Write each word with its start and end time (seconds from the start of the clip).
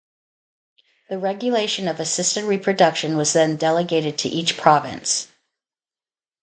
The 1.11 1.19
regulation 1.19 1.87
of 1.87 1.99
assisted 1.99 2.43
reproduction 2.45 3.17
was 3.17 3.33
then 3.33 3.55
delegated 3.55 4.17
to 4.17 4.29
each 4.29 4.57
province. 4.57 5.27